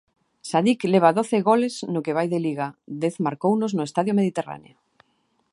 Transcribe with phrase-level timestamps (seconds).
[0.51, 2.67] Sadiq leva doce goles no que vai de Liga,
[3.03, 4.77] dez marcounos no Estadio Mediterráneo.